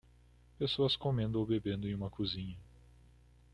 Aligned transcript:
Pessoas 0.57 0.95
comendo 0.95 1.37
ou 1.39 1.45
bebendo 1.45 1.87
em 1.87 1.93
uma 1.93 2.09
cozinha. 2.09 2.57